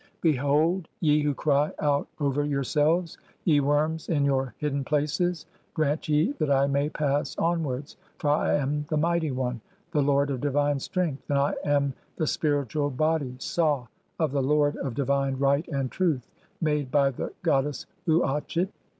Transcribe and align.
Behold, 0.21 0.87
ye 0.99 1.21
who 1.21 1.35
cry 1.35 1.71
out 1.77 2.07
over 2.19 2.43
yourselves, 2.43 3.19
ye 3.45 3.59
worms 3.59 4.09
in 4.09 4.25
"[your] 4.25 4.55
hidden 4.57 4.83
places, 4.83 5.45
grant 5.75 6.09
ye 6.09 6.31
that 6.39 6.49
I 6.49 6.65
may 6.65 6.89
pass 6.89 7.37
onwards, 7.37 7.91
(16) 8.13 8.13
"for 8.17 8.29
I 8.31 8.55
am 8.55 8.85
the 8.89 8.97
mighty 8.97 9.29
one, 9.29 9.61
the 9.91 10.01
lord 10.01 10.31
of 10.31 10.41
divine 10.41 10.79
strength, 10.79 11.29
and 11.29 11.37
I 11.37 11.53
"am 11.63 11.93
the 12.15 12.25
spiritual 12.25 12.89
body 12.89 13.35
(sah) 13.37 13.85
of 14.17 14.31
the 14.31 14.41
lord 14.41 14.75
of 14.77 14.95
divine 14.95 15.37
right 15.37 15.67
and 15.67 15.91
"truth 15.91 16.25
made 16.61 16.89
by 16.89 17.11
the 17.11 17.31
goddess 17.43 17.85
Uatchit. 18.07 18.69